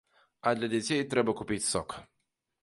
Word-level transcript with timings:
А 0.47 0.53
для 0.59 0.69
дзяцей 0.71 1.03
трэба 1.11 1.37
купіць 1.43 1.61
сок. 1.69 1.95